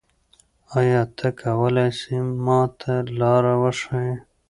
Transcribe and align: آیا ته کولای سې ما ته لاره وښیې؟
آیا 0.77 1.01
ته 1.17 1.27
کولای 1.41 1.89
سې 1.99 2.15
ما 2.45 2.59
ته 2.79 2.93
لاره 3.19 3.53
وښیې؟ 3.61 4.13